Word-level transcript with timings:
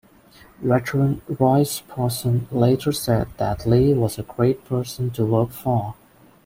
Veteran 0.63 1.21
Roy 1.27 1.59
Sproson 1.63 2.45
later 2.51 2.91
said 2.91 3.27
that 3.37 3.67
Lee 3.67 3.93
was 3.93 4.17
a 4.17 4.23
great 4.23 4.65
person 4.65 5.11
to 5.11 5.23
work 5.23 5.51
for. 5.51 5.93